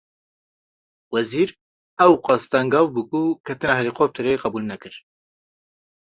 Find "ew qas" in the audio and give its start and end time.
2.05-2.43